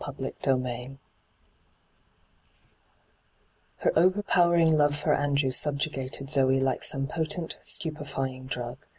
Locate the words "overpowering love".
3.95-4.95